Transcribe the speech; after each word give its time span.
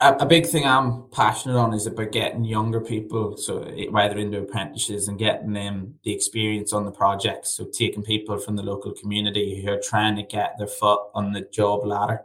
a, 0.00 0.14
a, 0.14 0.26
big 0.26 0.46
thing 0.46 0.66
I'm 0.66 1.08
passionate 1.10 1.58
on 1.58 1.74
is 1.74 1.86
about 1.86 2.12
getting 2.12 2.44
younger 2.44 2.80
people, 2.80 3.36
so 3.36 3.60
whether 3.90 4.16
into 4.16 4.40
apprentices 4.40 5.08
and 5.08 5.18
getting 5.18 5.52
them 5.52 5.94
the 6.04 6.12
experience 6.12 6.72
on 6.72 6.84
the 6.84 6.90
projects. 6.90 7.50
So 7.50 7.66
taking 7.66 8.02
people 8.02 8.38
from 8.38 8.56
the 8.56 8.62
local 8.62 8.92
community 8.92 9.60
who 9.60 9.72
are 9.72 9.80
trying 9.80 10.16
to 10.16 10.22
get 10.22 10.56
their 10.58 10.66
foot 10.66 11.00
on 11.14 11.32
the 11.32 11.42
job 11.52 11.84
ladder 11.84 12.22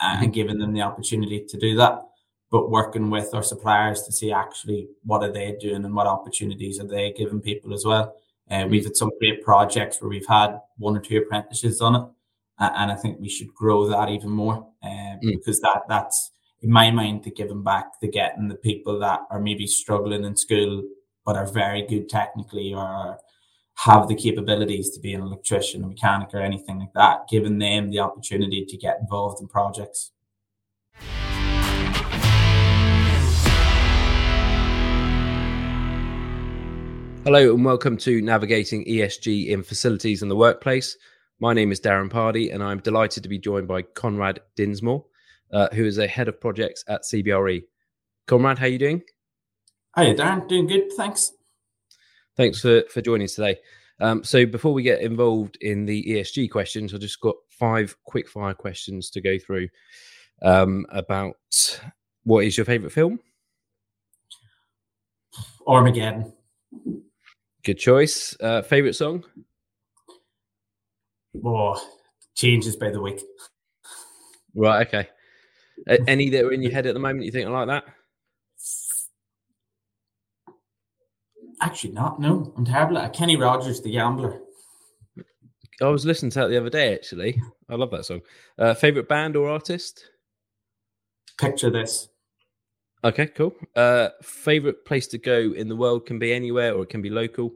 and 0.00 0.20
mm-hmm. 0.22 0.32
giving 0.32 0.58
them 0.58 0.72
the 0.72 0.82
opportunity 0.82 1.44
to 1.48 1.56
do 1.56 1.76
that. 1.76 2.02
But 2.50 2.70
working 2.70 3.08
with 3.08 3.32
our 3.34 3.42
suppliers 3.42 4.02
to 4.02 4.12
see 4.12 4.32
actually 4.32 4.88
what 5.04 5.22
are 5.22 5.32
they 5.32 5.56
doing 5.60 5.84
and 5.84 5.94
what 5.94 6.06
opportunities 6.06 6.80
are 6.80 6.86
they 6.86 7.12
giving 7.12 7.40
people 7.40 7.72
as 7.72 7.84
well. 7.84 8.16
Uh, 8.50 8.66
we've 8.68 8.84
had 8.84 8.96
some 8.96 9.10
great 9.20 9.42
projects 9.42 10.02
where 10.02 10.10
we've 10.10 10.26
had 10.26 10.60
one 10.76 10.96
or 10.96 11.00
two 11.00 11.18
apprentices 11.18 11.80
on 11.80 11.94
it, 11.94 12.02
and 12.58 12.92
I 12.92 12.96
think 12.96 13.20
we 13.20 13.28
should 13.28 13.54
grow 13.54 13.86
that 13.88 14.10
even 14.10 14.28
more 14.28 14.66
uh, 14.82 14.86
mm. 14.86 15.20
because 15.22 15.60
that 15.60 15.82
that's 15.88 16.32
in 16.62 16.70
my 16.70 16.92
mind 16.92 17.24
the 17.24 17.30
giving 17.32 17.64
back, 17.64 17.86
the 18.00 18.06
getting 18.06 18.46
the 18.46 18.54
people 18.54 18.96
that 19.00 19.22
are 19.30 19.40
maybe 19.40 19.66
struggling 19.66 20.24
in 20.24 20.36
school 20.36 20.84
but 21.26 21.36
are 21.36 21.46
very 21.46 21.82
good 21.82 22.08
technically 22.08 22.72
or 22.72 23.18
have 23.74 24.06
the 24.06 24.14
capabilities 24.14 24.90
to 24.90 25.00
be 25.00 25.12
an 25.12 25.22
electrician, 25.22 25.82
a 25.82 25.86
mechanic, 25.88 26.28
or 26.32 26.38
anything 26.38 26.78
like 26.78 26.92
that, 26.94 27.26
giving 27.28 27.58
them 27.58 27.90
the 27.90 27.98
opportunity 27.98 28.64
to 28.64 28.76
get 28.76 28.98
involved 29.00 29.40
in 29.40 29.48
projects. 29.48 30.12
Hello 37.24 37.54
and 37.54 37.64
welcome 37.64 37.96
to 37.96 38.22
Navigating 38.22 38.84
ESG 38.84 39.48
in 39.48 39.64
Facilities 39.64 40.22
and 40.22 40.30
the 40.30 40.36
Workplace. 40.36 40.96
My 41.40 41.54
name 41.54 41.72
is 41.72 41.80
Darren 41.80 42.08
Pardy 42.08 42.54
and 42.54 42.62
I'm 42.62 42.78
delighted 42.78 43.24
to 43.24 43.28
be 43.28 43.38
joined 43.38 43.66
by 43.66 43.82
Conrad 43.82 44.40
Dinsmore, 44.54 45.04
uh, 45.52 45.68
who 45.72 45.84
is 45.84 45.98
a 45.98 46.06
head 46.06 46.28
of 46.28 46.40
projects 46.40 46.84
at 46.88 47.02
CBRE. 47.02 47.62
Conrad, 48.26 48.58
how 48.58 48.66
are 48.66 48.68
you 48.68 48.78
doing? 48.78 49.02
Hi, 49.94 50.14
Darren. 50.14 50.48
Doing 50.48 50.66
good, 50.66 50.92
thanks. 50.96 51.32
Thanks 52.36 52.60
for, 52.60 52.82
for 52.90 53.02
joining 53.02 53.26
us 53.26 53.34
today. 53.34 53.58
Um, 54.00 54.24
so 54.24 54.46
before 54.46 54.72
we 54.72 54.82
get 54.82 55.02
involved 55.02 55.58
in 55.60 55.84
the 55.84 56.02
ESG 56.02 56.50
questions, 56.50 56.94
I've 56.94 57.00
just 57.00 57.20
got 57.20 57.36
five 57.50 57.94
quick 58.04 58.28
fire 58.28 58.54
questions 58.54 59.10
to 59.10 59.20
go 59.20 59.38
through 59.38 59.68
um, 60.42 60.86
about 60.90 61.36
what 62.24 62.44
is 62.44 62.56
your 62.56 62.64
favourite 62.64 62.92
film? 62.92 63.20
Armageddon. 65.66 66.32
Good 67.62 67.78
choice. 67.78 68.36
Uh, 68.40 68.62
favorite 68.62 68.94
song? 68.94 69.24
Oh, 71.44 71.80
changes 72.34 72.76
by 72.76 72.90
the 72.90 73.00
week. 73.00 73.20
Right. 74.54 74.86
Okay. 74.86 75.08
Any 75.86 76.30
that 76.30 76.44
are 76.44 76.52
in 76.52 76.62
your 76.62 76.72
head 76.72 76.86
at 76.86 76.94
the 76.94 77.00
moment? 77.00 77.24
You 77.24 77.32
think 77.32 77.46
are 77.46 77.52
like 77.52 77.68
that? 77.68 77.84
Actually, 81.60 81.92
not. 81.92 82.20
No, 82.20 82.52
I'm 82.56 82.64
terrible 82.64 82.98
at 82.98 83.12
Kenny 83.12 83.36
Rogers, 83.36 83.80
the 83.80 83.92
Gambler. 83.92 84.40
I 85.80 85.86
was 85.86 86.04
listening 86.04 86.30
to 86.32 86.40
that 86.40 86.48
the 86.48 86.58
other 86.58 86.70
day. 86.70 86.94
Actually, 86.94 87.40
I 87.68 87.74
love 87.74 87.90
that 87.90 88.04
song. 88.04 88.20
Uh, 88.58 88.74
favorite 88.74 89.08
band 89.08 89.36
or 89.36 89.48
artist? 89.48 90.04
Picture 91.38 91.70
this. 91.70 92.08
Okay, 93.04 93.26
cool. 93.26 93.54
Uh, 93.74 94.10
favorite 94.22 94.84
place 94.84 95.08
to 95.08 95.18
go 95.18 95.52
in 95.52 95.68
the 95.68 95.74
world 95.74 96.06
can 96.06 96.18
be 96.18 96.32
anywhere 96.32 96.74
or 96.74 96.82
it 96.82 96.88
can 96.88 97.02
be 97.02 97.10
local. 97.10 97.52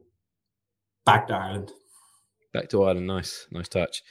Back 1.05 1.29
to 1.29 1.35
Ireland. 1.35 1.73
Back 2.53 2.69
to 2.71 2.83
Ireland. 2.83 3.07
Nice, 3.07 3.47
nice 3.53 3.69
touch. 3.69 4.03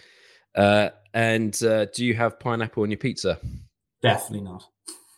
Uh, 0.56 0.90
and 1.14 1.62
uh, 1.64 1.86
do 1.86 2.06
you 2.06 2.14
have 2.14 2.40
pineapple 2.40 2.84
on 2.84 2.92
your 2.92 2.98
pizza? 2.98 3.40
Definitely 4.02 4.42
not. 4.42 4.64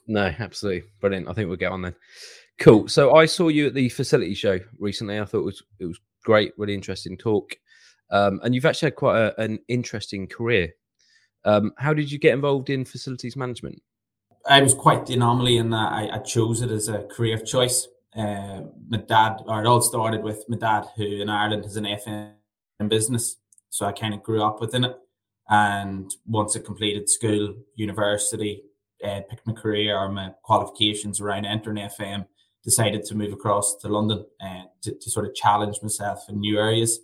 No, 0.07 0.33
absolutely 0.39 0.89
brilliant. 1.01 1.27
I 1.27 1.33
think 1.33 1.47
we'll 1.47 1.57
get 1.57 1.71
on 1.71 1.81
then. 1.81 1.95
Cool. 2.59 2.87
So 2.87 3.15
I 3.15 3.25
saw 3.25 3.49
you 3.49 3.67
at 3.67 3.73
the 3.73 3.89
facility 3.89 4.33
show 4.33 4.59
recently. 4.79 5.19
I 5.19 5.25
thought 5.25 5.39
it 5.39 5.45
was 5.45 5.63
it 5.79 5.85
was 5.85 5.99
great, 6.23 6.53
really 6.57 6.73
interesting 6.73 7.17
talk. 7.17 7.55
Um, 8.09 8.39
and 8.43 8.55
you've 8.55 8.65
actually 8.65 8.87
had 8.87 8.95
quite 8.95 9.19
a, 9.19 9.41
an 9.41 9.59
interesting 9.67 10.27
career. 10.27 10.73
Um, 11.45 11.73
how 11.77 11.93
did 11.93 12.11
you 12.11 12.17
get 12.17 12.33
involved 12.33 12.69
in 12.69 12.85
facilities 12.85 13.35
management? 13.35 13.81
I 14.49 14.61
was 14.61 14.73
quite 14.73 15.05
the 15.05 15.13
anomaly 15.13 15.57
in 15.57 15.69
that 15.71 15.91
I, 15.91 16.09
I 16.15 16.17
chose 16.19 16.61
it 16.61 16.71
as 16.71 16.87
a 16.87 17.03
career 17.03 17.35
of 17.35 17.45
choice. 17.45 17.87
Uh, 18.15 18.61
my 18.87 18.97
dad, 18.97 19.41
or 19.45 19.61
it 19.61 19.67
all 19.67 19.81
started 19.81 20.23
with 20.23 20.43
my 20.47 20.57
dad, 20.57 20.85
who 20.95 21.21
in 21.21 21.29
Ireland 21.29 21.65
has 21.65 21.75
an 21.75 21.83
FM 21.83 22.31
business. 22.87 23.37
So 23.69 23.85
I 23.85 23.91
kind 23.91 24.13
of 24.13 24.23
grew 24.23 24.41
up 24.41 24.61
within 24.61 24.85
it. 24.85 24.97
And 25.49 26.11
once 26.25 26.55
I 26.55 26.59
completed 26.59 27.09
school, 27.09 27.55
university, 27.75 28.63
uh, 29.03 29.21
picked 29.29 29.47
my 29.47 29.53
career 29.53 29.97
or 29.97 30.09
my 30.09 30.31
qualifications 30.43 31.21
around 31.21 31.45
entering 31.45 31.77
FM, 31.77 32.25
decided 32.63 33.05
to 33.05 33.15
move 33.15 33.31
across 33.31 33.75
to 33.77 33.87
London 33.87 34.25
uh, 34.41 34.63
to, 34.81 34.93
to 34.99 35.09
sort 35.09 35.25
of 35.25 35.35
challenge 35.35 35.77
myself 35.81 36.19
in 36.29 36.39
new 36.39 36.57
areas. 36.57 36.99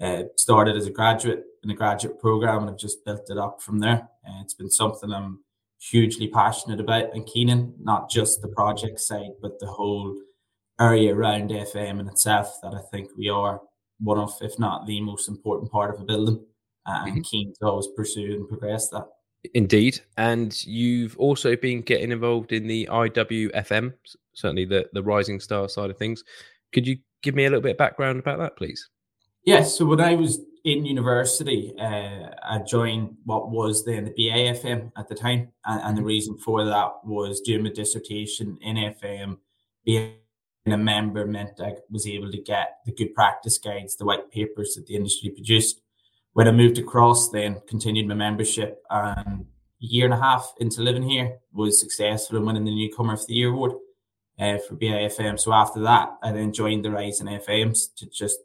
Uh, 0.00 0.24
started 0.36 0.76
as 0.76 0.86
a 0.86 0.90
graduate 0.90 1.44
in 1.62 1.70
a 1.70 1.74
graduate 1.74 2.20
program 2.20 2.60
and 2.60 2.70
I've 2.70 2.78
just 2.78 3.04
built 3.04 3.30
it 3.30 3.38
up 3.38 3.62
from 3.62 3.78
there. 3.78 4.08
Uh, 4.28 4.40
it's 4.42 4.52
been 4.52 4.70
something 4.70 5.10
I'm 5.10 5.40
hugely 5.80 6.28
passionate 6.28 6.80
about 6.80 7.14
and 7.14 7.26
keen 7.26 7.48
in, 7.48 7.74
not 7.80 8.10
just 8.10 8.42
the 8.42 8.48
project 8.48 9.00
side, 9.00 9.32
but 9.40 9.58
the 9.58 9.66
whole 9.66 10.14
area 10.80 11.14
around 11.14 11.50
FM 11.50 12.00
in 12.00 12.08
itself 12.08 12.58
that 12.62 12.74
I 12.74 12.80
think 12.90 13.10
we 13.16 13.28
are 13.30 13.60
one 13.98 14.18
of, 14.18 14.32
if 14.40 14.58
not 14.58 14.86
the 14.86 15.00
most 15.00 15.28
important 15.28 15.70
part 15.70 15.94
of 15.94 16.00
a 16.00 16.04
building. 16.04 16.44
And 16.86 17.12
mm-hmm. 17.12 17.20
keen 17.22 17.52
to 17.58 17.66
always 17.66 17.88
pursue 17.88 18.34
and 18.34 18.48
progress 18.48 18.88
that. 18.90 19.06
Indeed. 19.54 20.00
And 20.16 20.64
you've 20.66 21.16
also 21.18 21.56
been 21.56 21.82
getting 21.82 22.12
involved 22.12 22.52
in 22.52 22.66
the 22.66 22.88
IWFM, 22.90 23.94
certainly 24.34 24.64
the, 24.64 24.88
the 24.92 25.02
Rising 25.02 25.40
Star 25.40 25.68
side 25.68 25.90
of 25.90 25.98
things. 25.98 26.24
Could 26.72 26.86
you 26.86 26.98
give 27.22 27.34
me 27.34 27.44
a 27.44 27.48
little 27.50 27.62
bit 27.62 27.72
of 27.72 27.78
background 27.78 28.18
about 28.18 28.38
that, 28.38 28.56
please? 28.56 28.88
Yes. 29.44 29.78
So 29.78 29.84
when 29.86 30.00
I 30.00 30.14
was 30.14 30.40
in 30.64 30.84
university, 30.84 31.72
uh, 31.78 32.30
I 32.42 32.58
joined 32.66 33.16
what 33.24 33.50
was 33.50 33.84
then 33.84 34.04
the 34.04 34.10
BIFM 34.10 34.90
at 34.96 35.08
the 35.08 35.14
time. 35.14 35.52
And, 35.64 35.80
and, 35.82 35.96
the 35.96 36.00
mm-hmm. 36.00 36.08
reason 36.08 36.38
for 36.38 36.64
that 36.64 36.92
was 37.04 37.40
doing 37.40 37.62
my 37.62 37.70
dissertation 37.70 38.58
in 38.60 38.76
FM. 38.76 39.38
Being 39.84 40.14
a 40.66 40.76
member 40.76 41.24
meant 41.24 41.60
I 41.60 41.74
was 41.88 42.08
able 42.08 42.32
to 42.32 42.42
get 42.42 42.78
the 42.84 42.92
good 42.92 43.14
practice 43.14 43.58
guides, 43.58 43.96
the 43.96 44.04
white 44.04 44.32
papers 44.32 44.74
that 44.74 44.86
the 44.86 44.96
industry 44.96 45.30
produced. 45.30 45.80
When 46.36 46.48
I 46.48 46.52
moved 46.52 46.76
across, 46.76 47.30
then 47.30 47.62
continued 47.66 48.06
my 48.06 48.12
membership 48.14 48.82
and 48.90 49.40
a 49.40 49.46
year 49.78 50.04
and 50.04 50.12
a 50.12 50.20
half 50.20 50.52
into 50.60 50.82
living 50.82 51.08
here 51.08 51.38
was 51.54 51.80
successful 51.80 52.36
in 52.36 52.44
winning 52.44 52.66
the 52.66 52.74
Newcomer 52.74 53.14
of 53.14 53.26
the 53.26 53.32
Year 53.32 53.48
award 53.48 53.72
uh, 54.38 54.58
for 54.58 54.76
BIFM. 54.76 55.40
So 55.40 55.54
after 55.54 55.80
that, 55.80 56.10
I 56.22 56.32
then 56.32 56.52
joined 56.52 56.84
the 56.84 56.90
Rising 56.90 57.28
FMs 57.28 57.86
to 57.96 58.06
just 58.10 58.38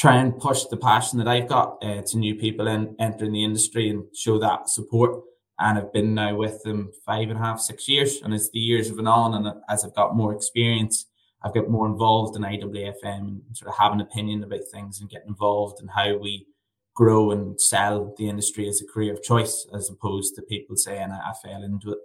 try 0.00 0.16
and 0.16 0.36
push 0.36 0.64
the 0.64 0.76
passion 0.76 1.20
that 1.20 1.28
I've 1.28 1.46
got 1.46 1.78
uh, 1.80 2.02
to 2.06 2.18
new 2.18 2.34
people 2.34 2.66
in, 2.66 2.96
entering 2.98 3.34
the 3.34 3.44
industry 3.44 3.88
and 3.90 4.02
show 4.12 4.40
that 4.40 4.68
support. 4.68 5.22
And 5.60 5.78
I've 5.78 5.92
been 5.92 6.12
now 6.12 6.34
with 6.34 6.60
them 6.64 6.90
five 7.06 7.28
and 7.28 7.38
a 7.38 7.40
half, 7.40 7.60
six 7.60 7.88
years. 7.88 8.20
And 8.20 8.34
as 8.34 8.50
the 8.50 8.58
years 8.58 8.88
have 8.88 8.96
gone 8.96 9.06
on, 9.06 9.34
and 9.34 9.62
as 9.68 9.84
I've 9.84 9.94
got 9.94 10.16
more 10.16 10.34
experience, 10.34 11.06
I've 11.44 11.54
got 11.54 11.70
more 11.70 11.86
involved 11.86 12.34
in 12.34 12.42
IWFM 12.42 13.04
and 13.04 13.42
sort 13.52 13.68
of 13.68 13.78
have 13.78 13.92
an 13.92 14.00
opinion 14.00 14.42
about 14.42 14.64
things 14.72 15.00
and 15.00 15.08
getting 15.08 15.28
involved 15.28 15.80
in 15.80 15.86
how 15.86 16.16
we 16.18 16.48
grow 16.94 17.30
and 17.30 17.60
sell 17.60 18.14
the 18.18 18.28
industry 18.28 18.68
as 18.68 18.80
a 18.80 18.92
career 18.92 19.12
of 19.12 19.22
choice, 19.22 19.66
as 19.74 19.90
opposed 19.90 20.34
to 20.34 20.42
people 20.42 20.76
saying 20.76 21.10
I, 21.10 21.30
I 21.30 21.32
fell 21.42 21.62
into 21.62 21.92
it. 21.92 21.98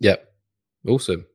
Yeah, 0.00 0.16
awesome. 0.86 1.26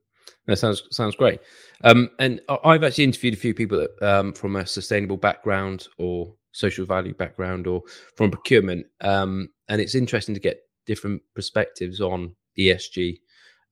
That 0.48 0.58
sounds 0.58 0.84
sounds 0.92 1.16
great. 1.16 1.40
Um, 1.84 2.10
and 2.20 2.42
I've 2.64 2.84
actually 2.84 3.06
interviewed 3.06 3.34
a 3.34 3.38
few 3.38 3.54
people 3.54 3.80
that, 3.80 4.08
um, 4.08 4.34
from 4.34 4.56
a 4.56 4.66
sustainable 4.66 5.18
background 5.18 5.88
or 5.98 6.34
social 6.52 6.86
value 6.86 7.14
background 7.14 7.68
or 7.68 7.82
from 8.16 8.32
procurement, 8.32 8.86
um, 9.02 9.50
and 9.70 9.82
it's 9.82 9.96
interesting 9.96 10.36
to 10.36 10.42
get 10.42 10.62
different 10.86 11.22
perspectives 11.34 12.02
on 12.02 12.36
ESG 12.58 13.18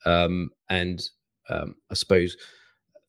um, 0.06 0.50
and 0.70 1.02
um, 1.50 1.76
I 1.90 1.96
suppose 1.96 2.38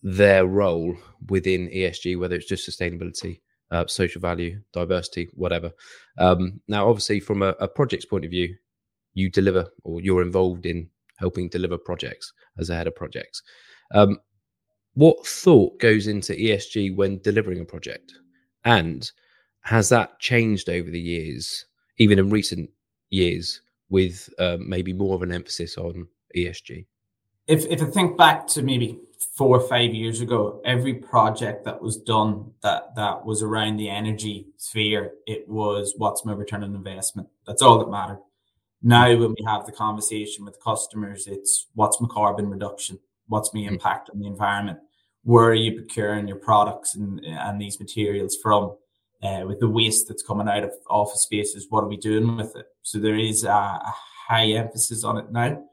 their 0.03 0.47
role 0.47 0.97
within 1.29 1.69
ESG, 1.69 2.19
whether 2.19 2.35
it's 2.35 2.49
just 2.49 2.69
sustainability, 2.69 3.41
uh, 3.73 3.87
social 3.87 4.21
value, 4.21 4.61
diversity, 4.73 5.31
whatever. 5.35 5.73
Um, 6.19 6.61
now, 6.69 6.89
obviously, 6.89 7.21
from 7.21 7.43
a, 7.43 7.55
a 7.59 7.67
project's 7.67 8.05
point 8.05 8.25
of 8.25 8.31
view, 8.31 8.55
you 9.15 9.31
deliver 9.31 9.67
or 9.83 10.01
you're 10.01 10.23
involved 10.23 10.67
in 10.67 10.89
helping 11.17 11.49
deliver 11.49 11.79
projects 11.79 12.33
as 12.59 12.71
a 12.71 12.77
head 12.77 12.87
of 12.87 12.95
projects. 12.95 13.43
Um, 13.93 14.19
what 14.95 15.27
thought 15.27 15.81
goes 15.81 16.07
into 16.07 16.35
ESG 16.35 16.95
when 16.95 17.21
delivering 17.21 17.61
a 17.61 17.65
project? 17.65 18.13
And 18.65 19.11
has 19.63 19.89
that 19.89 20.19
changed 20.21 20.69
over 20.69 20.91
the 20.91 21.01
years, 21.01 21.65
even 21.99 22.19
in 22.19 22.29
recent 22.29 22.71
years, 23.09 23.63
with 23.89 24.29
uh, 24.39 24.59
maybe 24.61 24.93
more 24.93 25.15
of 25.15 25.23
an 25.23 25.33
emphasis 25.33 25.79
on 25.79 26.09
ESG? 26.37 26.87
If, 27.47 27.65
if 27.67 27.83
I 27.83 27.87
think 27.87 28.19
back 28.19 28.47
to 28.49 28.63
maybe 28.63 28.99
four 29.37 29.57
or 29.59 29.67
five 29.67 29.95
years 29.95 30.21
ago, 30.21 30.61
every 30.65 30.95
project 30.95 31.65
that 31.65 31.81
was 31.81 31.97
done 31.97 32.51
that, 32.63 32.95
that 32.97 33.25
was 33.25 33.43
around 33.43 33.79
the 33.79 33.89
energy 33.89 34.47
sphere, 34.59 35.13
it 35.27 35.49
was 35.49 35.95
what's 35.97 36.25
my 36.25 36.33
return 36.33 36.63
on 36.63 36.75
investment. 36.75 37.29
That's 37.47 37.63
all 37.63 37.79
that 37.79 37.91
mattered. 37.91 38.21
Now, 38.83 39.09
when 39.09 39.31
we 39.31 39.45
have 39.47 39.65
the 39.65 39.73
conversation 39.73 40.45
with 40.45 40.63
customers, 40.63 41.27
it's 41.27 41.69
what's 41.75 42.01
my 42.01 42.09
carbon 42.09 42.51
reduction? 42.51 42.99
What's 43.29 43.55
my 43.55 43.61
mm. 43.61 43.69
impact 43.69 44.11
on 44.11 44.19
the 44.19 44.27
environment? 44.27 44.81
Where 45.25 45.47
are 45.47 45.55
you 45.55 45.81
procuring 45.81 46.29
your 46.29 46.37
products 46.37 46.95
and, 46.95 47.25
and 47.25 47.61
these 47.61 47.81
materials 47.81 48.37
from? 48.43 48.77
Uh, 49.23 49.45
with 49.47 49.61
the 49.61 49.69
waste 49.69 50.09
that's 50.09 50.25
coming 50.25 50.49
out 50.49 50.65
of 50.65 50.73
office 50.91 51.23
spaces, 51.23 51.69
what 51.71 51.85
are 51.85 51.89
we 51.89 51.97
doing 51.97 52.37
with 52.37 52.57
it? 52.57 52.67
So 52.83 52.99
there 52.99 53.17
is 53.17 53.45
a, 53.45 53.51
a 53.51 53.95
high 54.27 54.47
emphasis 54.47 55.05
on 55.05 55.17
it 55.17 55.31
now. 55.31 55.65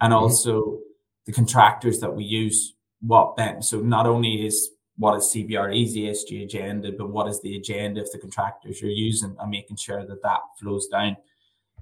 And 0.00 0.12
mm-hmm. 0.12 0.12
also 0.12 0.78
the 1.26 1.32
contractors 1.32 1.98
that 1.98 2.14
we 2.14 2.22
use, 2.22 2.74
what 3.02 3.36
then? 3.36 3.62
so 3.62 3.80
not 3.80 4.06
only 4.06 4.46
is 4.46 4.70
what 4.96 5.16
is 5.16 5.32
CBRE's 5.34 5.96
ESG 5.96 6.44
agenda, 6.44 6.92
but 6.92 7.10
what 7.10 7.28
is 7.28 7.40
the 7.42 7.56
agenda 7.56 8.00
of 8.00 8.10
the 8.12 8.18
contractors 8.18 8.80
you're 8.80 8.90
using 8.90 9.34
and 9.40 9.50
making 9.50 9.76
sure 9.76 10.04
that 10.06 10.22
that 10.22 10.40
flows 10.60 10.86
down. 10.86 11.16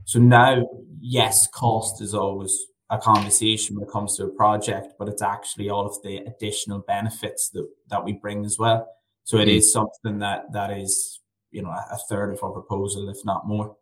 So 0.04 0.18
now, 0.18 0.66
yes, 1.00 1.46
cost 1.48 2.00
is 2.00 2.14
always 2.14 2.66
a 2.88 2.98
conversation 2.98 3.76
when 3.76 3.86
it 3.86 3.92
comes 3.92 4.16
to 4.16 4.24
a 4.24 4.30
project, 4.30 4.94
but 4.98 5.08
it's 5.08 5.22
actually 5.22 5.70
all 5.70 5.86
of 5.86 6.00
the 6.02 6.18
additional 6.18 6.80
benefits 6.80 7.50
that, 7.50 7.68
that 7.88 8.04
we 8.04 8.14
bring 8.14 8.44
as 8.44 8.58
well. 8.58 8.88
So 9.24 9.38
it 9.38 9.48
mm. 9.48 9.56
is 9.56 9.72
something 9.72 10.18
that 10.20 10.52
that 10.52 10.70
is, 10.70 11.20
you 11.50 11.62
know, 11.62 11.70
a 11.70 11.98
third 12.08 12.32
of 12.32 12.42
our 12.42 12.50
proposal, 12.50 13.08
if 13.08 13.18
not 13.24 13.46
more. 13.46 13.76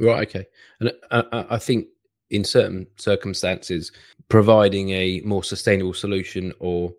Right. 0.00 0.26
Okay. 0.28 0.46
And 0.80 0.92
I, 1.10 1.44
I 1.50 1.58
think 1.58 1.86
in 2.32 2.44
certain 2.44 2.86
circumstances, 2.96 3.92
providing 4.28 4.90
a 4.90 5.20
more 5.24 5.44
sustainable 5.44 5.94
solution 5.94 6.52
or 6.58 6.92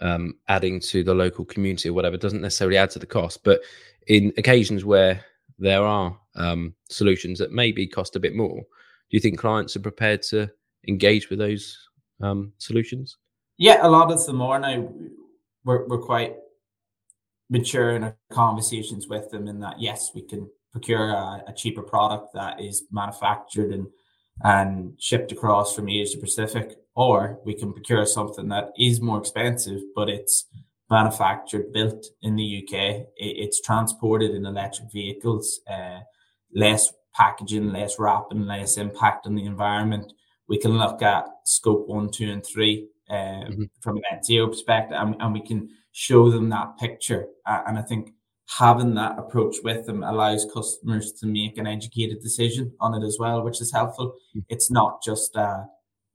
um, 0.00 0.34
adding 0.48 0.80
to 0.80 1.02
the 1.04 1.14
local 1.14 1.44
community 1.44 1.88
or 1.88 1.92
whatever 1.92 2.16
doesn't 2.16 2.42
necessarily 2.42 2.76
add 2.76 2.90
to 2.90 2.98
the 2.98 3.06
cost. 3.06 3.42
But 3.44 3.60
in 4.08 4.32
occasions 4.36 4.84
where 4.84 5.24
there 5.58 5.82
are 5.82 6.18
um, 6.34 6.74
solutions 6.88 7.38
that 7.38 7.52
maybe 7.52 7.86
cost 7.86 8.16
a 8.16 8.20
bit 8.20 8.34
more, 8.34 8.56
do 8.56 9.16
you 9.16 9.20
think 9.20 9.38
clients 9.38 9.76
are 9.76 9.80
prepared 9.80 10.22
to 10.22 10.50
engage 10.88 11.30
with 11.30 11.38
those 11.38 11.78
um, 12.20 12.52
solutions? 12.58 13.16
Yeah, 13.58 13.86
a 13.86 13.88
lot 13.88 14.10
of 14.10 14.26
them 14.26 14.42
are 14.42 14.58
now. 14.58 14.92
We're, 15.64 15.86
we're 15.86 15.98
quite 15.98 16.36
mature 17.50 17.90
in 17.90 18.04
our 18.04 18.16
conversations 18.32 19.06
with 19.08 19.30
them 19.30 19.46
in 19.46 19.60
that, 19.60 19.80
yes, 19.80 20.12
we 20.14 20.22
can 20.22 20.48
procure 20.72 21.10
a, 21.10 21.44
a 21.48 21.52
cheaper 21.54 21.82
product 21.82 22.32
that 22.32 22.60
is 22.60 22.84
manufactured 22.90 23.72
and 23.72 23.86
and 24.42 24.94
shipped 24.98 25.32
across 25.32 25.74
from 25.74 25.88
Asia 25.88 26.18
Pacific, 26.18 26.76
or 26.94 27.38
we 27.44 27.54
can 27.54 27.72
procure 27.72 28.06
something 28.06 28.48
that 28.48 28.70
is 28.78 29.00
more 29.00 29.18
expensive, 29.18 29.80
but 29.94 30.08
it's 30.08 30.46
manufactured, 30.90 31.72
built 31.72 32.06
in 32.22 32.36
the 32.36 32.64
UK. 32.64 33.06
It's 33.16 33.60
transported 33.60 34.32
in 34.32 34.44
electric 34.44 34.90
vehicles, 34.90 35.60
uh, 35.70 36.00
less 36.54 36.92
packaging, 37.14 37.72
less 37.72 37.98
wrapping, 37.98 38.46
less 38.46 38.76
impact 38.76 39.26
on 39.26 39.34
the 39.34 39.44
environment. 39.44 40.12
We 40.48 40.58
can 40.58 40.78
look 40.78 41.00
at 41.02 41.26
scope 41.44 41.86
one, 41.86 42.10
two, 42.10 42.30
and 42.30 42.44
three 42.44 42.88
uh, 43.08 43.14
mm-hmm. 43.14 43.64
from 43.80 43.96
an 43.96 44.02
net 44.10 44.24
zero 44.24 44.48
perspective, 44.48 44.96
and, 44.98 45.16
and, 45.20 45.32
we 45.32 45.40
can 45.40 45.68
show 45.92 46.30
them 46.30 46.48
that 46.50 46.76
picture. 46.78 47.26
Uh, 47.46 47.62
and 47.66 47.78
I 47.78 47.82
think 47.82 48.12
having 48.58 48.94
that 48.94 49.18
approach 49.18 49.56
with 49.62 49.86
them 49.86 50.02
allows 50.02 50.46
customers 50.52 51.12
to 51.12 51.26
make 51.26 51.56
an 51.58 51.66
educated 51.66 52.20
decision 52.20 52.72
on 52.80 53.00
it 53.00 53.06
as 53.06 53.16
well, 53.20 53.42
which 53.42 53.60
is 53.60 53.72
helpful. 53.72 54.14
Mm. 54.36 54.44
It's 54.48 54.70
not 54.70 55.02
just 55.02 55.36
uh, 55.36 55.62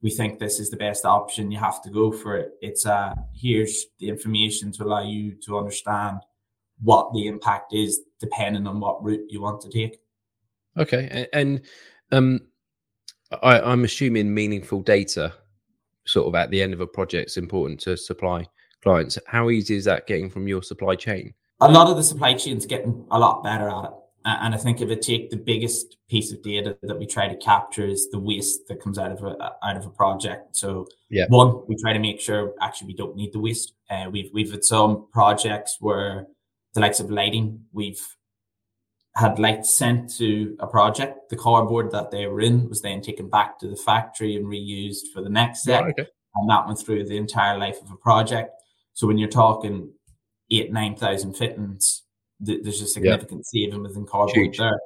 we 0.02 0.10
think 0.10 0.38
this 0.38 0.60
is 0.60 0.70
the 0.70 0.76
best 0.76 1.04
option, 1.04 1.50
you 1.50 1.58
have 1.58 1.82
to 1.82 1.90
go 1.90 2.12
for 2.12 2.36
it. 2.36 2.50
It's 2.60 2.84
uh, 2.84 3.14
here's 3.34 3.86
the 3.98 4.08
information 4.08 4.70
to 4.72 4.84
allow 4.84 5.02
you 5.02 5.36
to 5.46 5.56
understand 5.56 6.18
what 6.82 7.12
the 7.14 7.26
impact 7.26 7.72
is 7.72 8.00
depending 8.20 8.66
on 8.66 8.80
what 8.80 9.02
route 9.02 9.26
you 9.30 9.40
want 9.40 9.62
to 9.62 9.70
take. 9.70 9.98
Okay, 10.76 11.26
and 11.32 11.62
um, 12.12 12.40
I, 13.42 13.60
I'm 13.60 13.84
assuming 13.84 14.34
meaningful 14.34 14.82
data, 14.82 15.32
sort 16.04 16.26
of 16.26 16.34
at 16.34 16.50
the 16.50 16.60
end 16.60 16.74
of 16.74 16.80
a 16.80 16.86
project, 16.86 17.30
is 17.30 17.36
important 17.38 17.80
to 17.80 17.96
supply 17.96 18.46
clients. 18.82 19.18
How 19.26 19.48
easy 19.48 19.74
is 19.76 19.86
that 19.86 20.06
getting 20.06 20.28
from 20.28 20.46
your 20.46 20.62
supply 20.62 20.96
chain? 20.96 21.32
A 21.60 21.70
lot 21.70 21.88
of 21.88 21.96
the 21.96 22.02
supply 22.02 22.34
chain's 22.34 22.66
getting 22.66 23.06
a 23.10 23.18
lot 23.18 23.42
better 23.42 23.68
at 23.68 23.84
it. 23.84 23.90
And 24.24 24.54
I 24.54 24.58
think 24.58 24.80
if 24.80 24.90
it 24.90 25.02
take 25.02 25.30
the 25.30 25.36
biggest 25.36 25.98
piece 26.08 26.32
of 26.32 26.42
data 26.42 26.76
that 26.82 26.98
we 26.98 27.06
try 27.06 27.28
to 27.28 27.36
capture 27.36 27.86
is 27.86 28.10
the 28.10 28.18
waste 28.18 28.66
that 28.66 28.80
comes 28.80 28.98
out 28.98 29.12
of 29.12 29.22
a 29.22 29.54
out 29.62 29.76
of 29.76 29.86
a 29.86 29.90
project. 29.90 30.56
So 30.56 30.88
yeah. 31.10 31.26
one, 31.28 31.62
we 31.68 31.76
try 31.76 31.92
to 31.92 32.00
make 32.00 32.20
sure 32.20 32.52
actually 32.60 32.88
we 32.88 32.94
don't 32.94 33.14
need 33.14 33.32
the 33.32 33.38
waste. 33.38 33.74
Uh, 33.88 34.06
we've 34.10 34.30
we've 34.34 34.50
had 34.50 34.64
some 34.64 35.06
projects 35.12 35.76
where 35.78 36.26
the 36.74 36.80
likes 36.80 36.98
of 36.98 37.08
lighting, 37.08 37.60
we've 37.72 38.04
had 39.14 39.38
lights 39.38 39.72
sent 39.72 40.14
to 40.16 40.56
a 40.58 40.66
project. 40.66 41.30
The 41.30 41.36
cardboard 41.36 41.92
that 41.92 42.10
they 42.10 42.26
were 42.26 42.40
in 42.40 42.68
was 42.68 42.82
then 42.82 43.00
taken 43.00 43.30
back 43.30 43.60
to 43.60 43.68
the 43.68 43.76
factory 43.76 44.34
and 44.34 44.46
reused 44.46 45.12
for 45.14 45.22
the 45.22 45.30
next 45.30 45.62
set. 45.62 45.84
okay. 45.84 46.06
And 46.34 46.50
that 46.50 46.66
went 46.66 46.80
through 46.80 47.04
the 47.04 47.16
entire 47.16 47.58
life 47.58 47.80
of 47.80 47.92
a 47.92 47.96
project. 47.96 48.50
So 48.92 49.06
when 49.06 49.18
you're 49.18 49.30
talking 49.30 49.90
eight, 50.50 50.72
9,000 50.72 51.34
fittings, 51.34 52.02
there's 52.38 52.82
a 52.82 52.86
significant 52.86 53.44
yeah. 53.52 53.66
saving 53.66 53.82
within 53.82 54.06
cardboard 54.06 54.36
Huge. 54.36 54.58
there. 54.58 54.78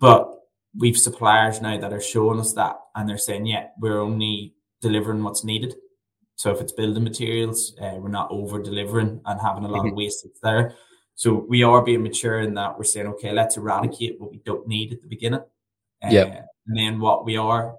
But 0.00 0.32
we've 0.76 0.98
suppliers 0.98 1.60
now 1.60 1.78
that 1.78 1.92
are 1.92 2.00
showing 2.00 2.40
us 2.40 2.52
that 2.54 2.78
and 2.94 3.08
they're 3.08 3.18
saying, 3.18 3.46
yeah, 3.46 3.68
we're 3.78 4.00
only 4.00 4.54
delivering 4.80 5.22
what's 5.22 5.44
needed. 5.44 5.74
So 6.36 6.52
if 6.52 6.60
it's 6.60 6.72
building 6.72 7.02
materials, 7.02 7.74
uh, 7.80 7.96
we're 7.96 8.10
not 8.10 8.30
over 8.30 8.62
delivering 8.62 9.20
and 9.24 9.40
having 9.40 9.64
a 9.64 9.68
lot 9.68 9.80
mm-hmm. 9.80 9.88
of 9.88 9.94
waste 9.94 10.22
that's 10.24 10.40
there. 10.40 10.74
So 11.16 11.44
we 11.48 11.64
are 11.64 11.82
being 11.82 12.04
mature 12.04 12.40
in 12.40 12.54
that 12.54 12.78
we're 12.78 12.84
saying, 12.84 13.08
okay, 13.08 13.32
let's 13.32 13.56
eradicate 13.56 14.20
what 14.20 14.30
we 14.30 14.40
don't 14.44 14.68
need 14.68 14.92
at 14.92 15.02
the 15.02 15.08
beginning. 15.08 15.40
Uh, 16.00 16.08
yeah. 16.10 16.42
And 16.68 16.78
then 16.78 17.00
what 17.00 17.24
we 17.24 17.36
are 17.36 17.74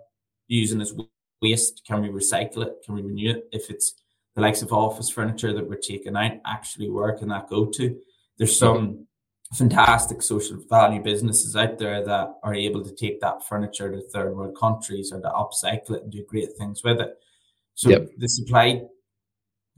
using 0.49 0.81
as 0.81 0.93
waste, 1.41 1.83
can 1.87 2.01
we 2.01 2.09
recycle 2.09 2.65
it? 2.65 2.73
Can 2.83 2.95
we 2.95 3.01
renew 3.01 3.31
it? 3.31 3.47
If 3.53 3.69
it's 3.69 3.93
the 4.35 4.41
likes 4.41 4.61
of 4.61 4.71
office 4.71 5.09
furniture 5.09 5.53
that 5.53 5.67
we're 5.67 5.75
taking 5.75 6.15
out 6.15 6.33
actually 6.45 6.89
where 6.89 7.17
can 7.17 7.29
that 7.29 7.49
go 7.49 7.65
to? 7.65 7.99
There's 8.37 8.57
some 8.57 9.07
fantastic 9.53 10.21
social 10.21 10.57
value 10.69 11.01
businesses 11.01 11.55
out 11.55 11.79
there 11.79 12.05
that 12.05 12.35
are 12.43 12.53
able 12.53 12.83
to 12.83 12.93
take 12.95 13.19
that 13.19 13.47
furniture 13.47 13.91
to 13.91 14.01
third 14.09 14.35
world 14.35 14.55
countries 14.55 15.11
or 15.11 15.19
to 15.19 15.29
upcycle 15.29 15.95
it 15.95 16.03
and 16.03 16.11
do 16.11 16.23
great 16.27 16.49
things 16.57 16.81
with 16.83 17.01
it. 17.01 17.15
So 17.73 17.89
yep. 17.89 18.09
the 18.17 18.27
supply 18.27 18.81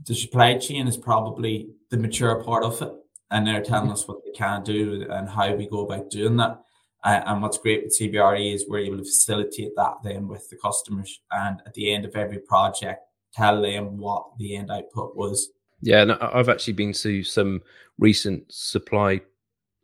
the 0.05 0.15
supply 0.15 0.57
chain 0.57 0.87
is 0.87 0.97
probably 0.97 1.69
the 1.89 1.97
mature 1.97 2.43
part 2.43 2.63
of 2.63 2.81
it. 2.81 2.91
And 3.29 3.47
they're 3.47 3.63
telling 3.63 3.91
us 3.91 4.07
what 4.07 4.23
they 4.25 4.31
can 4.31 4.63
do 4.63 5.07
and 5.09 5.29
how 5.29 5.53
we 5.53 5.67
go 5.67 5.85
about 5.85 6.09
doing 6.09 6.37
that. 6.37 6.59
Uh, 7.03 7.21
and 7.25 7.41
what's 7.41 7.57
great 7.57 7.83
with 7.83 7.97
CBRE 7.99 8.53
is 8.53 8.65
we're 8.67 8.79
able 8.79 8.97
to 8.97 9.03
facilitate 9.03 9.75
that 9.75 9.95
then 10.03 10.27
with 10.27 10.49
the 10.49 10.57
customers. 10.57 11.21
And 11.31 11.61
at 11.65 11.73
the 11.73 11.93
end 11.93 12.05
of 12.05 12.15
every 12.15 12.39
project, 12.39 13.01
tell 13.33 13.61
them 13.61 13.97
what 13.97 14.25
the 14.37 14.55
end 14.55 14.71
output 14.71 15.15
was. 15.15 15.49
Yeah, 15.81 16.01
and 16.03 16.11
I've 16.13 16.49
actually 16.49 16.73
been 16.73 16.93
to 16.93 17.23
some 17.23 17.61
recent 17.97 18.51
supply 18.51 19.21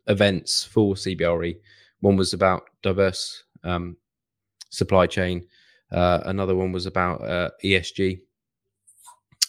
events 0.06 0.64
for 0.64 0.94
CBRE. 0.94 1.58
One 2.00 2.16
was 2.16 2.32
about 2.32 2.64
diverse 2.82 3.44
um, 3.64 3.96
supply 4.70 5.06
chain. 5.06 5.46
Uh, 5.90 6.20
another 6.26 6.54
one 6.54 6.70
was 6.72 6.86
about 6.86 7.22
uh, 7.22 7.50
ESG 7.64 8.20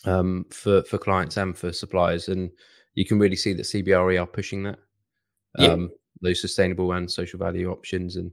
um, 0.05 0.45
for 0.49 0.81
for 0.83 0.97
clients 0.97 1.37
and 1.37 1.57
for 1.57 1.71
suppliers, 1.71 2.29
and 2.29 2.49
you 2.95 3.05
can 3.05 3.19
really 3.19 3.35
see 3.35 3.53
that 3.53 3.63
CBRE 3.63 4.19
are 4.19 4.25
pushing 4.25 4.63
that 4.63 4.79
um, 5.57 5.81
yeah. 5.81 5.87
those 6.21 6.41
sustainable 6.41 6.91
and 6.93 7.09
social 7.09 7.39
value 7.39 7.71
options 7.71 8.15
and 8.15 8.31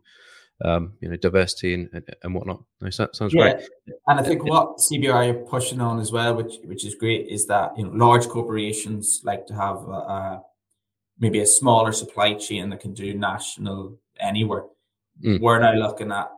um, 0.65 0.95
you 1.01 1.09
know, 1.09 1.17
diversity 1.17 1.75
and, 1.75 2.03
and 2.23 2.35
whatnot. 2.35 2.63
No, 2.81 2.91
so 2.91 3.09
sounds 3.13 3.35
yeah. 3.35 3.55
great. 3.55 3.69
And 4.09 4.21
I 4.21 4.23
think 4.23 4.45
what 4.45 4.79
CBRE 4.79 5.31
are 5.31 5.47
pushing 5.47 5.81
on 5.81 5.99
as 6.01 6.13
well, 6.13 6.35
which 6.35 6.57
which 6.65 6.85
is 6.85 6.95
great, 6.95 7.29
is 7.29 7.47
that 7.47 7.77
you 7.77 7.85
know 7.85 7.91
large 7.93 8.27
corporations 8.29 9.21
like 9.25 9.47
to 9.47 9.55
have 9.55 9.77
a, 9.77 10.01
a, 10.17 10.43
maybe 11.19 11.41
a 11.41 11.47
smaller 11.47 11.93
supply 11.93 12.35
chain 12.35 12.71
that 12.71 12.81
can 12.81 12.95
do 12.95 13.15
national 13.15 13.99
anywhere. 14.21 14.65
Mm. 15.23 15.41
We're 15.41 15.61
now 15.61 15.75
looking 15.75 16.13
at 16.13 16.31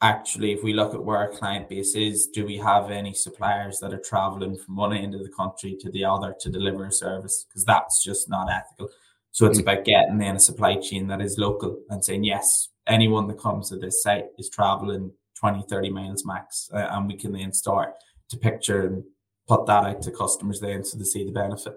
actually, 0.00 0.52
if 0.52 0.62
we 0.62 0.72
look 0.72 0.94
at 0.94 1.02
where 1.02 1.16
our 1.16 1.30
client 1.30 1.68
base 1.68 1.94
is, 1.94 2.26
do 2.26 2.44
we 2.44 2.58
have 2.58 2.90
any 2.90 3.14
suppliers 3.14 3.78
that 3.80 3.92
are 3.92 4.00
traveling 4.00 4.56
from 4.56 4.76
one 4.76 4.92
end 4.92 5.14
of 5.14 5.22
the 5.22 5.30
country 5.30 5.76
to 5.80 5.90
the 5.90 6.04
other 6.04 6.34
to 6.40 6.50
deliver 6.50 6.86
a 6.86 6.92
service? 6.92 7.46
Because 7.48 7.64
that's 7.64 8.04
just 8.04 8.28
not 8.28 8.48
ethical. 8.50 8.90
So 9.32 9.46
it's 9.46 9.58
mm. 9.58 9.62
about 9.62 9.84
getting 9.84 10.18
then 10.18 10.36
a 10.36 10.40
supply 10.40 10.76
chain 10.76 11.08
that 11.08 11.20
is 11.20 11.38
local 11.38 11.80
and 11.90 12.04
saying, 12.04 12.24
yes, 12.24 12.68
anyone 12.86 13.26
that 13.28 13.38
comes 13.38 13.68
to 13.68 13.76
this 13.76 14.02
site 14.02 14.26
is 14.38 14.48
traveling 14.48 15.10
20, 15.38 15.64
30 15.68 15.90
miles 15.90 16.24
max. 16.24 16.70
Uh, 16.72 16.88
and 16.90 17.06
we 17.06 17.16
can 17.16 17.32
then 17.32 17.52
start 17.52 17.94
to 18.28 18.36
picture 18.36 18.86
and 18.86 19.04
put 19.48 19.66
that 19.66 19.84
out 19.84 20.02
to 20.02 20.10
customers 20.10 20.60
then 20.60 20.84
so 20.84 20.98
they 20.98 21.04
see 21.04 21.24
the 21.24 21.32
benefit. 21.32 21.74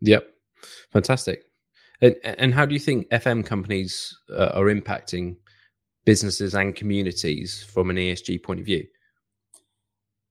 Yep. 0.00 0.26
Fantastic. 0.92 1.44
And, 2.00 2.16
and 2.22 2.54
how 2.54 2.66
do 2.66 2.74
you 2.74 2.80
think 2.80 3.08
FM 3.10 3.44
companies 3.44 4.16
uh, 4.30 4.50
are 4.54 4.66
impacting 4.66 5.36
businesses 6.04 6.54
and 6.54 6.74
communities 6.74 7.64
from 7.72 7.90
an 7.90 7.96
ESG 7.96 8.42
point 8.42 8.60
of 8.60 8.66
view? 8.66 8.86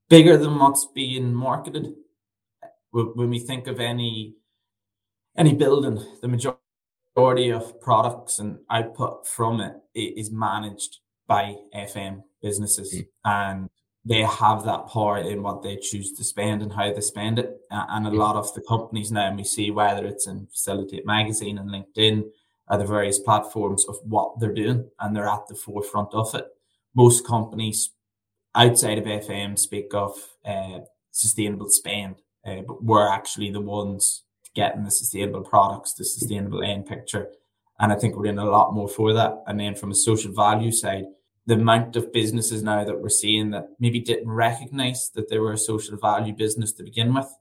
Bigger 0.10 0.38
than 0.38 0.58
what's 0.58 0.88
being 0.96 1.34
marketed. 1.34 1.94
When 2.92 3.30
we 3.30 3.40
think 3.40 3.68
of 3.68 3.80
any 3.80 4.36
any 5.38 5.54
building, 5.54 6.04
the 6.22 6.28
majority 6.28 6.60
majority 7.18 7.50
of 7.50 7.82
products 7.82 8.38
and 8.38 8.60
output 8.70 9.26
from 9.26 9.60
it 9.60 9.74
is 9.96 10.32
managed 10.32 11.00
by 11.28 11.56
FM. 11.76 12.22
businesses, 12.42 12.94
mm. 12.94 13.08
and 13.26 13.70
they 14.06 14.22
have 14.22 14.64
that 14.64 14.88
power 14.88 15.18
in 15.18 15.42
what 15.42 15.64
they 15.64 15.76
choose 15.76 16.14
to 16.14 16.24
spend 16.24 16.62
and 16.62 16.72
how 16.72 16.94
they 16.94 17.02
spend 17.02 17.40
it. 17.40 17.58
And 17.72 18.06
a 18.06 18.12
lot 18.12 18.36
of 18.36 18.54
the 18.54 18.62
companies 18.62 19.12
now, 19.12 19.28
and 19.28 19.38
we 19.38 19.44
see 19.44 19.72
whether 19.72 20.06
it's 20.06 20.28
in 20.28 20.48
Facilitate 20.48 21.06
Magazine 21.06 21.58
and 21.58 21.70
LinkedIn, 21.70 22.24
are 22.70 22.78
the 22.78 22.86
various 22.86 23.20
platforms 23.20 23.86
of 23.90 23.96
what 24.04 24.40
they're 24.40 24.54
doing, 24.54 24.90
and 25.00 25.16
they're 25.16 25.28
at 25.28 25.48
the 25.48 25.56
forefront 25.56 26.14
of 26.14 26.36
it. 26.36 26.46
Most 26.96 27.26
companies 27.26 27.90
outside 28.54 29.00
of 29.00 29.06
FM 29.06 29.58
speak 29.58 29.94
of 29.94 30.14
uh, 30.46 30.80
sustainable 31.12 31.70
spend, 31.70 32.22
uh, 32.46 32.62
but 32.68 32.84
we're 32.84 33.12
actually 33.12 33.52
the 33.52 33.62
ones 33.62 34.24
getting 34.58 34.84
the 34.84 34.92
sustainable 34.92 35.44
products, 35.44 35.94
the 35.94 36.04
sustainable 36.04 36.64
end 36.64 36.88
picture. 36.88 37.30
And 37.80 37.94
I 37.94 37.96
think 37.96 38.16
we're 38.16 38.24
doing 38.24 38.40
a 38.40 38.46
lot 38.46 38.74
more 38.74 38.90
for 38.90 39.14
that. 39.14 39.44
And 39.46 39.60
then 39.60 39.76
from 39.76 39.92
a 39.92 39.96
social 39.96 40.34
value 40.34 40.72
side, 40.72 41.06
the 41.46 41.54
amount 41.54 41.96
of 41.96 42.12
businesses 42.12 42.64
now 42.64 42.84
that 42.84 43.00
we're 43.00 43.22
seeing 43.24 43.52
that 43.52 43.70
maybe 43.80 44.00
didn't 44.00 44.32
recognize 44.32 45.12
that 45.14 45.30
they 45.30 45.38
were 45.38 45.54
a 45.54 45.58
social 45.58 45.96
value 45.96 46.34
business 46.34 46.74
to 46.74 46.84
begin 46.84 47.14
with, 47.14 47.32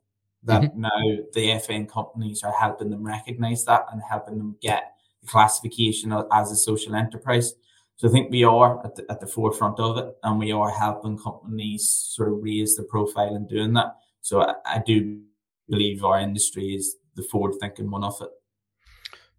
that 0.44 0.62
mm-hmm. 0.62 0.82
now 0.82 1.00
the 1.32 1.48
FM 1.64 1.88
companies 1.88 2.42
are 2.44 2.52
helping 2.52 2.90
them 2.90 3.04
recognize 3.04 3.64
that 3.64 3.86
and 3.90 4.02
helping 4.08 4.36
them 4.36 4.56
get 4.60 4.92
the 5.22 5.26
classification 5.26 6.12
as 6.30 6.52
a 6.52 6.56
social 6.56 6.94
enterprise. 6.94 7.54
So 7.96 8.08
I 8.08 8.12
think 8.12 8.30
we 8.30 8.44
are 8.44 8.84
at 8.84 8.94
the, 8.94 9.06
at 9.10 9.20
the 9.20 9.26
forefront 9.26 9.80
of 9.80 9.96
it 9.96 10.14
and 10.22 10.38
we 10.38 10.52
are 10.52 10.70
helping 10.70 11.16
companies 11.16 11.88
sort 11.88 12.28
of 12.28 12.42
raise 12.42 12.76
the 12.76 12.82
profile 12.82 13.34
in 13.34 13.46
doing 13.46 13.72
that. 13.72 13.96
So 14.20 14.42
I, 14.42 14.54
I 14.66 14.82
do 14.84 15.22
believe 15.68 16.04
our 16.04 16.20
industry 16.20 16.74
is 16.74 16.96
the 17.16 17.22
forward 17.22 17.54
thinking 17.60 17.90
one 17.90 18.04
of 18.04 18.16
it. 18.20 18.30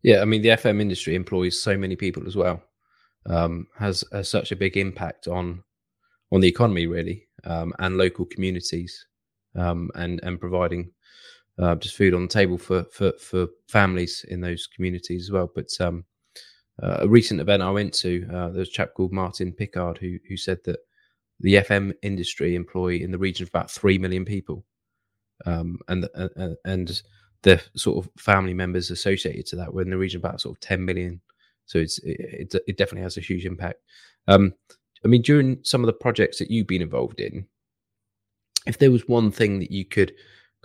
Yeah, 0.04 0.22
I 0.22 0.26
mean 0.26 0.42
the 0.42 0.50
FM 0.50 0.82
industry 0.82 1.16
employs 1.16 1.62
so 1.62 1.78
many 1.78 1.96
people 1.96 2.28
as 2.28 2.36
well. 2.36 2.62
Um, 3.26 3.68
has, 3.78 4.06
has 4.14 4.30
such 4.30 4.52
a 4.52 4.56
big 4.56 4.78
impact 4.78 5.28
on 5.28 5.64
on 6.32 6.42
the 6.42 6.48
economy 6.48 6.88
really 6.88 7.28
um, 7.46 7.74
and 7.80 7.98
local 7.98 8.26
communities 8.26 9.06
um, 9.56 9.90
and 9.96 10.20
and 10.24 10.40
providing 10.40 10.92
uh, 11.60 11.76
just 11.76 11.96
food 11.96 12.14
on 12.14 12.24
the 12.24 12.28
table 12.28 12.58
for 12.58 12.84
for 12.92 13.14
for 13.14 13.48
families 13.68 14.26
in 14.30 14.42
those 14.42 14.68
communities 14.68 15.24
as 15.24 15.32
well. 15.32 15.50
But 15.54 15.70
um, 15.80 16.06
uh, 16.82 16.98
a 17.02 17.08
recent 17.08 17.42
event 17.42 17.64
I 17.64 17.72
went 17.72 17.94
to, 17.96 18.28
uh, 18.30 18.50
there 18.50 18.60
was 18.60 18.70
a 18.70 18.72
chap 18.72 18.94
called 18.94 19.12
Martin 19.12 19.52
Pickard 19.52 19.98
who 19.98 20.18
who 20.28 20.38
said 20.38 20.60
that 20.66 20.80
the 21.40 21.56
FM 21.56 21.94
industry 22.02 22.56
employ 22.56 22.96
in 22.96 23.12
the 23.12 23.18
region 23.18 23.44
of 23.44 23.50
about 23.50 23.72
three 23.72 23.98
million 23.98 24.26
people, 24.26 24.66
um, 25.46 25.80
and 25.88 26.08
and 26.66 27.02
the 27.44 27.62
sort 27.76 28.04
of 28.04 28.12
family 28.18 28.54
members 28.54 28.92
associated 28.92 29.46
to 29.48 29.56
that 29.58 29.74
were 29.74 29.82
in 29.82 29.90
the 29.90 29.98
region 29.98 30.20
about 30.20 30.42
sort 30.42 30.56
of 30.56 30.60
10 30.62 30.84
million. 30.84 31.22
So 31.66 31.80
it's 31.80 32.00
it, 32.00 32.54
it 32.68 32.78
definitely 32.78 33.04
has 33.04 33.18
a 33.18 33.22
huge 33.22 33.46
impact. 33.46 33.82
Um, 34.28 34.54
I 35.06 35.08
mean, 35.08 35.22
during 35.22 35.60
some 35.64 35.82
of 35.82 35.88
the 35.88 35.94
projects 35.94 36.40
that 36.40 36.50
you've 36.50 36.68
been 36.68 36.82
involved 36.82 37.20
in, 37.20 37.46
if 38.66 38.78
there 38.78 38.92
was 38.92 39.08
one 39.08 39.32
thing 39.32 39.60
that 39.60 39.72
you 39.72 39.86
could 39.86 40.14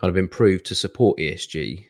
kind 0.00 0.10
of 0.10 0.16
improve 0.16 0.62
to 0.64 0.74
support 0.74 1.18
ESG 1.18 1.84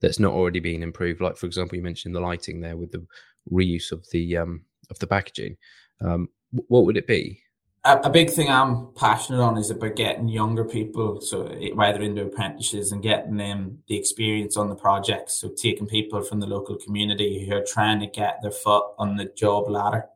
that's 0.00 0.18
not 0.18 0.32
already 0.32 0.60
been 0.60 0.82
improved, 0.82 1.20
like 1.20 1.36
for 1.36 1.46
example, 1.46 1.76
you 1.76 1.82
mentioned 1.82 2.14
the 2.14 2.20
lighting 2.20 2.60
there 2.60 2.76
with 2.76 2.90
the 2.92 3.06
reuse 3.52 3.92
of 3.92 4.04
the 4.10 4.36
um, 4.36 4.64
of 4.90 4.98
the 4.98 5.06
packaging, 5.06 5.56
um, 6.00 6.28
what 6.68 6.84
would 6.84 6.96
it 6.96 7.06
be? 7.06 7.40
A, 7.84 7.96
a 8.04 8.10
big 8.10 8.30
thing 8.30 8.50
I'm 8.50 8.92
passionate 8.94 9.40
on 9.40 9.58
is 9.58 9.70
about 9.70 9.96
getting 9.96 10.28
younger 10.28 10.64
people, 10.64 11.20
so 11.20 11.44
whether 11.74 12.00
into 12.00 12.24
apprentices 12.24 12.92
and 12.92 13.02
getting 13.02 13.36
them 13.36 13.82
the 13.88 13.96
experience 13.96 14.56
on 14.56 14.68
the 14.68 14.74
projects. 14.74 15.34
So 15.34 15.50
taking 15.50 15.86
people 15.86 16.22
from 16.22 16.40
the 16.40 16.46
local 16.46 16.76
community 16.76 17.44
who 17.44 17.54
are 17.54 17.64
trying 17.64 18.00
to 18.00 18.06
get 18.06 18.40
their 18.42 18.50
foot 18.50 18.84
on 18.98 19.16
the 19.16 19.26
job 19.36 19.68
ladder 19.68 20.06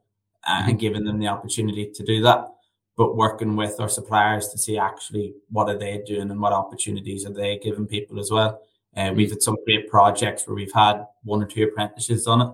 and 0.47 0.67
mm-hmm. 0.67 0.77
giving 0.79 1.05
them 1.05 1.19
the 1.19 1.29
opportunity 1.29 1.91
to 1.95 2.03
do 2.03 2.23
that. 2.23 2.47
But 2.97 3.17
working 3.17 3.55
with 3.55 3.79
our 3.79 3.89
suppliers 3.89 4.49
to 4.49 4.59
see 4.59 4.79
actually 4.79 5.35
what 5.51 5.69
are 5.69 5.79
they 5.79 6.03
doing 6.05 6.31
and 6.31 6.41
what 6.41 6.53
opportunities 6.53 7.27
are 7.27 7.33
they 7.33 7.59
giving 7.59 7.87
people 7.87 8.19
as 8.19 8.31
well. 8.31 8.63
Uh, 8.97 9.01
mm-hmm. 9.01 9.17
We've 9.17 9.31
had 9.31 9.43
some 9.43 9.57
great 9.67 9.89
projects 9.91 10.47
where 10.47 10.57
we've 10.57 10.73
had 10.73 11.07
one 11.23 11.43
or 11.43 11.47
two 11.47 11.65
apprentices 11.65 12.27
on 12.27 12.41
it, 12.41 12.51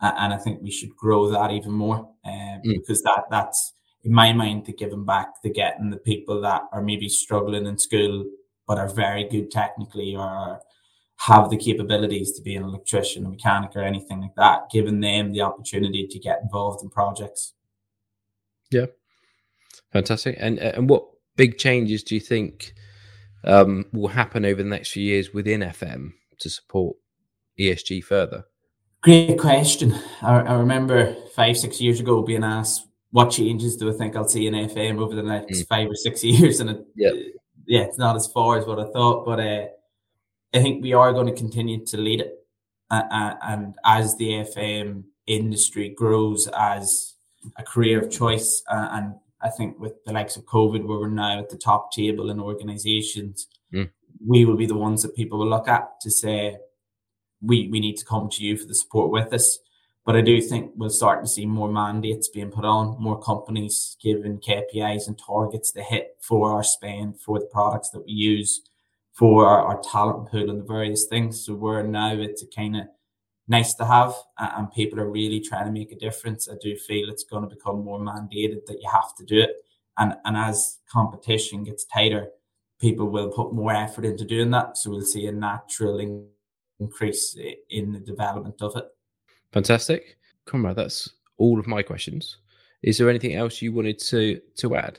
and 0.00 0.32
I 0.32 0.38
think 0.38 0.62
we 0.62 0.70
should 0.70 0.96
grow 0.96 1.30
that 1.30 1.52
even 1.52 1.72
more 1.72 2.08
uh, 2.24 2.28
mm-hmm. 2.30 2.72
because 2.72 3.02
that 3.02 3.24
that's 3.30 3.73
in 4.04 4.12
my 4.12 4.32
mind, 4.32 4.66
to 4.66 4.72
giving 4.72 5.04
back 5.04 5.40
to 5.42 5.50
getting 5.50 5.90
the 5.90 5.96
people 5.96 6.40
that 6.42 6.62
are 6.72 6.82
maybe 6.82 7.08
struggling 7.08 7.66
in 7.66 7.78
school 7.78 8.24
but 8.66 8.78
are 8.78 8.88
very 8.88 9.24
good 9.24 9.50
technically 9.50 10.16
or 10.16 10.60
have 11.16 11.50
the 11.50 11.56
capabilities 11.56 12.32
to 12.32 12.42
be 12.42 12.56
an 12.56 12.62
electrician, 12.62 13.24
a 13.24 13.28
mechanic, 13.28 13.70
or 13.74 13.82
anything 13.82 14.20
like 14.20 14.34
that, 14.36 14.70
giving 14.70 15.00
them 15.00 15.32
the 15.32 15.40
opportunity 15.40 16.06
to 16.06 16.18
get 16.18 16.40
involved 16.42 16.82
in 16.82 16.90
projects. 16.90 17.54
Yeah, 18.70 18.86
fantastic. 19.92 20.36
And 20.38 20.58
and 20.58 20.88
what 20.88 21.04
big 21.36 21.58
changes 21.58 22.02
do 22.02 22.14
you 22.14 22.20
think 22.20 22.74
um, 23.44 23.86
will 23.92 24.08
happen 24.08 24.44
over 24.44 24.62
the 24.62 24.68
next 24.68 24.90
few 24.90 25.02
years 25.02 25.32
within 25.32 25.60
FM 25.60 26.12
to 26.40 26.50
support 26.50 26.96
ESG 27.58 28.02
further? 28.02 28.44
Great 29.02 29.38
question. 29.38 29.94
I, 30.22 30.40
I 30.40 30.54
remember 30.54 31.14
five, 31.36 31.58
six 31.58 31.80
years 31.80 32.00
ago 32.00 32.22
being 32.22 32.42
asked 32.42 32.86
what 33.14 33.30
changes 33.30 33.76
do 33.76 33.88
I 33.88 33.92
think 33.92 34.16
I'll 34.16 34.26
see 34.26 34.48
in 34.48 34.54
FM 34.54 34.98
over 34.98 35.14
the 35.14 35.22
next 35.22 35.60
mm. 35.60 35.68
five 35.68 35.88
or 35.88 35.94
six 35.94 36.24
years? 36.32 36.58
And 36.58 36.70
it, 36.70 36.84
yeah, 36.96 37.10
yeah, 37.64 37.82
it's 37.82 37.96
not 37.96 38.16
as 38.16 38.26
far 38.26 38.58
as 38.58 38.66
what 38.66 38.80
I 38.80 38.90
thought, 38.90 39.24
but 39.24 39.38
uh, 39.38 39.66
I 40.52 40.60
think 40.60 40.82
we 40.82 40.94
are 40.94 41.12
going 41.12 41.28
to 41.28 41.32
continue 41.32 41.86
to 41.86 41.96
lead 41.96 42.22
it. 42.22 42.34
Uh, 42.90 43.34
and 43.42 43.76
as 43.84 44.16
the 44.16 44.44
FM 44.56 45.04
industry 45.28 45.90
grows 45.90 46.48
as 46.58 47.14
a 47.56 47.62
career 47.62 48.02
of 48.02 48.10
choice, 48.10 48.64
uh, 48.68 48.88
and 48.90 49.14
I 49.40 49.50
think 49.50 49.78
with 49.78 49.92
the 50.04 50.12
likes 50.12 50.36
of 50.36 50.44
COVID, 50.46 50.84
where 50.84 50.98
we're 50.98 51.08
now 51.08 51.38
at 51.38 51.50
the 51.50 51.56
top 51.56 51.92
table 51.92 52.30
in 52.30 52.40
organizations, 52.40 53.46
mm. 53.72 53.88
we 54.26 54.44
will 54.44 54.56
be 54.56 54.66
the 54.66 54.74
ones 54.74 55.02
that 55.02 55.14
people 55.14 55.38
will 55.38 55.50
look 55.50 55.68
at 55.68 56.00
to 56.00 56.10
say, 56.10 56.56
we, 57.40 57.68
we 57.68 57.78
need 57.78 57.96
to 57.98 58.04
come 58.04 58.28
to 58.30 58.42
you 58.42 58.56
for 58.56 58.66
the 58.66 58.74
support 58.74 59.12
with 59.12 59.32
us. 59.32 59.60
But 60.04 60.16
I 60.16 60.20
do 60.20 60.40
think 60.40 60.72
we'll 60.76 60.90
start 60.90 61.22
to 61.22 61.28
see 61.28 61.46
more 61.46 61.70
mandates 61.70 62.28
being 62.28 62.50
put 62.50 62.64
on, 62.64 63.00
more 63.00 63.18
companies 63.18 63.96
given 64.02 64.38
KPIs 64.38 65.06
and 65.06 65.18
targets 65.18 65.72
to 65.72 65.82
hit 65.82 66.16
for 66.20 66.52
our 66.52 66.62
spend, 66.62 67.18
for 67.20 67.38
the 67.38 67.46
products 67.46 67.88
that 67.90 68.04
we 68.04 68.12
use, 68.12 68.62
for 69.12 69.46
our, 69.46 69.62
our 69.62 69.80
talent 69.80 70.30
pool 70.30 70.50
and 70.50 70.60
the 70.60 70.64
various 70.64 71.06
things. 71.06 71.44
So 71.44 71.54
where 71.54 71.82
now 71.82 72.14
it's 72.14 72.42
a 72.42 72.46
kind 72.46 72.76
of 72.76 72.86
nice 73.48 73.74
to 73.74 73.84
have 73.84 74.14
and 74.38 74.70
people 74.72 75.00
are 75.00 75.10
really 75.10 75.40
trying 75.40 75.66
to 75.66 75.72
make 75.72 75.92
a 75.92 75.96
difference. 75.96 76.48
I 76.48 76.54
do 76.60 76.76
feel 76.76 77.08
it's 77.08 77.24
going 77.24 77.48
to 77.48 77.54
become 77.54 77.84
more 77.84 78.00
mandated 78.00 78.66
that 78.66 78.80
you 78.82 78.90
have 78.90 79.14
to 79.16 79.24
do 79.24 79.40
it. 79.40 79.56
And, 79.96 80.14
and 80.24 80.36
as 80.36 80.80
competition 80.90 81.64
gets 81.64 81.84
tighter, 81.84 82.28
people 82.80 83.06
will 83.06 83.30
put 83.30 83.54
more 83.54 83.72
effort 83.72 84.04
into 84.04 84.24
doing 84.24 84.50
that. 84.50 84.76
So 84.76 84.90
we'll 84.90 85.02
see 85.02 85.26
a 85.26 85.32
natural 85.32 86.26
increase 86.80 87.36
in 87.70 87.92
the 87.92 88.00
development 88.00 88.60
of 88.60 88.76
it. 88.76 88.84
Fantastic. 89.54 90.16
Conrad, 90.46 90.76
that's 90.76 91.08
all 91.38 91.60
of 91.60 91.66
my 91.66 91.82
questions. 91.82 92.38
Is 92.82 92.98
there 92.98 93.08
anything 93.08 93.34
else 93.34 93.62
you 93.62 93.72
wanted 93.72 93.98
to 94.00 94.40
to 94.56 94.76
add? 94.76 94.98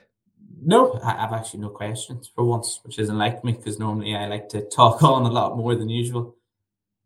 No, 0.64 1.00
I 1.04 1.12
have 1.12 1.34
actually 1.34 1.60
no 1.60 1.70
questions 1.70 2.32
for 2.34 2.46
once, 2.46 2.80
which 2.84 2.98
isn't 2.98 3.18
like 3.18 3.44
me 3.44 3.52
because 3.52 3.78
normally 3.78 4.16
I 4.16 4.28
like 4.28 4.48
to 4.50 4.62
talk 4.70 5.04
on 5.14 5.24
a 5.24 5.32
lot 5.32 5.58
more 5.58 5.76
than 5.76 5.90
usual. 5.90 6.38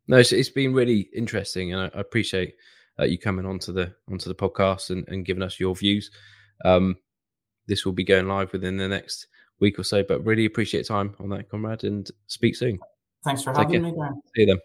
No, 0.08 0.18
it's, 0.18 0.32
it's 0.32 0.50
been 0.50 0.74
really 0.74 1.10
interesting, 1.14 1.74
and 1.74 1.82
I, 1.82 1.98
I 1.98 2.02
appreciate 2.02 2.54
uh, 3.00 3.06
you 3.06 3.18
coming 3.18 3.48
onto 3.48 3.74
the 3.74 3.94
onto 4.10 4.30
the 4.30 4.36
podcast 4.36 4.92
and, 4.92 5.08
and 5.08 5.26
giving 5.26 5.44
us 5.44 5.60
your 5.60 5.76
views. 5.76 6.12
Um, 6.64 6.98
this 7.68 7.84
will 7.84 7.94
be 7.94 8.04
going 8.04 8.28
live 8.28 8.54
within 8.54 8.78
the 8.78 8.88
next 8.88 9.28
week 9.60 9.80
or 9.80 9.84
so, 9.84 10.04
but 10.04 10.24
really 10.24 10.46
appreciate 10.46 10.86
time 10.86 11.16
on 11.20 11.30
that, 11.30 11.50
Conrad, 11.50 11.84
and 11.84 12.10
speak 12.28 12.56
soon. 12.56 12.80
Thanks 13.24 13.44
for 13.44 13.54
Take 13.54 13.64
having 13.64 13.84
care. 13.84 13.92
me, 13.92 14.22
See 14.36 14.42
you 14.42 14.46
then. 14.46 14.60